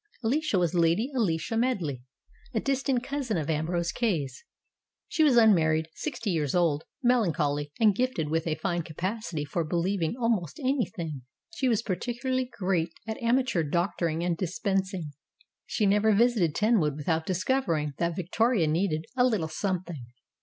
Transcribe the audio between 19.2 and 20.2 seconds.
little something."